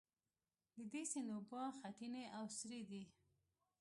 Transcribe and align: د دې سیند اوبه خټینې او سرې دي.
د 0.75 0.79
دې 0.91 1.03
سیند 1.11 1.29
اوبه 1.35 1.61
خټینې 1.77 2.25
او 2.37 2.45
سرې 2.57 2.81
دي. 2.89 3.03